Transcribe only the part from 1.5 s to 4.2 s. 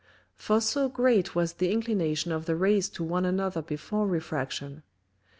the inclination of the Rays to one another before